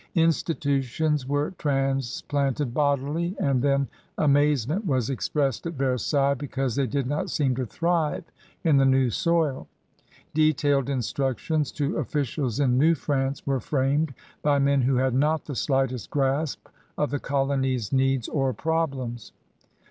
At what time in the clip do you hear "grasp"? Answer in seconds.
16.09-16.67